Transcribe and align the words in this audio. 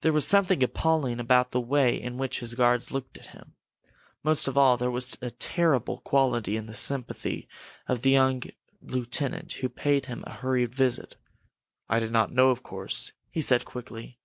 There 0.00 0.12
was 0.12 0.26
something 0.26 0.64
appalling 0.64 1.20
about 1.20 1.52
the 1.52 1.60
way 1.60 1.94
in 1.94 2.18
which 2.18 2.40
his 2.40 2.56
guards 2.56 2.90
looked 2.90 3.16
at 3.16 3.28
him. 3.28 3.54
Most 4.24 4.48
of 4.48 4.58
all, 4.58 4.76
there 4.76 4.90
was 4.90 5.16
a 5.22 5.30
terrible 5.30 5.98
quality 5.98 6.56
in 6.56 6.66
the 6.66 6.74
sympathy 6.74 7.48
of 7.86 8.02
the 8.02 8.10
young 8.10 8.42
lieutenant 8.82 9.52
who 9.52 9.68
paid 9.68 10.06
him 10.06 10.24
a 10.26 10.32
hurried 10.32 10.74
visit. 10.74 11.14
"I 11.88 12.00
did 12.00 12.10
not 12.10 12.32
know, 12.32 12.50
of 12.50 12.64
course," 12.64 13.12
he 13.30 13.40
said, 13.40 13.64
quickly. 13.64 14.18